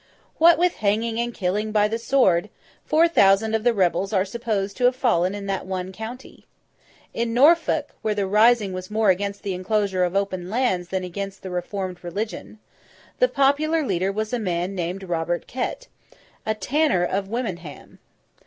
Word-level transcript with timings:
What 0.39 0.57
with 0.57 0.77
hanging 0.77 1.19
and 1.19 1.31
killing 1.31 1.71
by 1.71 1.87
the 1.87 1.99
sword, 1.99 2.49
four 2.83 3.07
thousand 3.07 3.53
of 3.53 3.63
the 3.63 3.71
rebels 3.71 4.11
are 4.11 4.25
supposed 4.25 4.75
to 4.77 4.85
have 4.85 4.95
fallen 4.95 5.35
in 5.35 5.45
that 5.45 5.67
one 5.67 5.91
county. 5.91 6.47
In 7.13 7.35
Norfolk 7.35 7.91
(where 8.01 8.15
the 8.15 8.25
rising 8.25 8.73
was 8.73 8.89
more 8.89 9.11
against 9.11 9.43
the 9.43 9.53
enclosure 9.53 10.03
of 10.03 10.15
open 10.15 10.49
lands 10.49 10.87
than 10.87 11.03
against 11.03 11.43
the 11.43 11.51
reformed 11.51 12.03
religion), 12.03 12.57
the 13.19 13.27
popular 13.27 13.85
leader 13.85 14.11
was 14.11 14.33
a 14.33 14.39
man 14.39 14.73
named 14.73 15.03
Robert 15.03 15.45
Ket, 15.45 15.87
a 16.47 16.55
tanner 16.55 17.03
of 17.05 17.27
Wymondham. 17.27 17.99